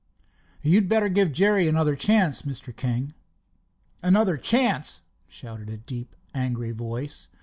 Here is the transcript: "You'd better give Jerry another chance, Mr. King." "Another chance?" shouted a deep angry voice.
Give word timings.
"You'd 0.63 0.89
better 0.89 1.09
give 1.09 1.31
Jerry 1.31 1.67
another 1.67 1.95
chance, 1.95 2.41
Mr. 2.41 2.75
King." 2.75 3.13
"Another 4.01 4.35
chance?" 4.35 5.03
shouted 5.27 5.69
a 5.69 5.77
deep 5.77 6.15
angry 6.33 6.71
voice. 6.71 7.27